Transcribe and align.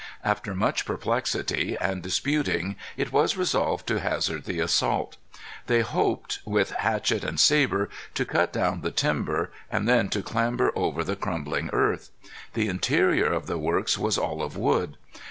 After 0.23 0.55
much 0.55 0.83
perplexity 0.83 1.77
and 1.79 2.01
disputing 2.01 2.75
it 2.97 3.11
was 3.13 3.37
resolved 3.37 3.85
to 3.85 3.99
hazard 3.99 4.45
the 4.45 4.59
assault. 4.59 5.17
They 5.67 5.81
hoped 5.81 6.39
with 6.43 6.71
hatchet 6.71 7.23
and 7.23 7.39
sabre 7.39 7.87
to 8.15 8.25
cut 8.25 8.51
down 8.51 8.81
the 8.81 8.89
timber, 8.89 9.51
and 9.69 9.87
then 9.87 10.09
to 10.09 10.23
clamber 10.23 10.71
over 10.75 11.03
the 11.03 11.15
crumbling 11.15 11.69
earth. 11.71 12.09
The 12.55 12.67
interior 12.67 13.31
of 13.31 13.45
the 13.45 13.59
works 13.59 13.95
was 13.95 14.17
all 14.17 14.41
of 14.41 14.57
wood. 14.57 14.97